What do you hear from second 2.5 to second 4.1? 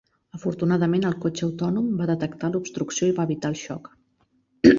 l"obstrucció i va evitar el xoc.